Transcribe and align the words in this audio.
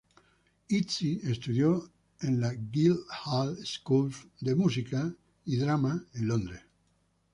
Izzy 0.67 1.19
estudió 1.31 1.87
en 2.21 2.39
la 2.41 2.55
Guildhall 2.55 3.55
School 3.67 4.07
of 4.09 4.25
Music 4.57 4.91
and 4.95 5.15
Drama 5.45 6.03
en 6.15 6.27
Londres. 6.27 6.61